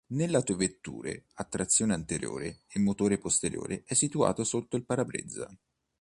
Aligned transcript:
Nelle 0.13 0.35
autovetture 0.35 1.25
a 1.33 1.43
trazione 1.43 1.93
anteriore 1.93 2.61
e 2.71 2.79
motore 2.79 3.19
posteriore 3.19 3.83
è 3.85 3.93
situato 3.93 4.43
sotto 4.43 4.75
il 4.75 4.83
parabrezza. 4.83 5.47